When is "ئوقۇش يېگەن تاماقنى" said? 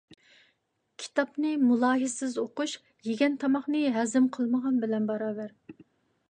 2.43-3.83